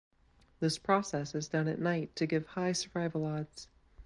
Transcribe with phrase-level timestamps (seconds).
[0.59, 3.67] This process is done at night to give high survival odds.